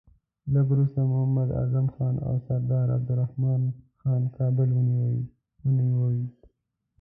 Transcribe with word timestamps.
لږ 0.53 0.65
وروسته 0.71 0.99
محمد 1.11 1.49
اعظم 1.61 1.87
خان 1.95 2.15
او 2.27 2.33
سردار 2.47 2.87
عبدالرحمن 2.97 3.61
خان 4.01 4.21
کابل 4.37 4.69
ونیوی. 5.73 6.25